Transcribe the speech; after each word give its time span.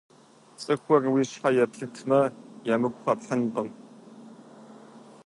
ЦӀыхур 0.61 1.03
уи 1.13 1.23
щхьэ 1.29 1.49
еплъытмэ, 1.63 2.19
емыкӀу 2.73 3.01
къэпхьынкъым. 3.05 3.69